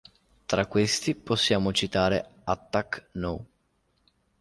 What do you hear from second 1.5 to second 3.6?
citare "Attack No.